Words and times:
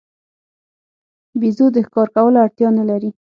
بیزو 1.39 1.65
د 1.75 1.77
ښکار 1.87 2.07
کولو 2.15 2.37
اړتیا 2.45 2.69
نه 2.79 2.83
لري. 2.89 3.09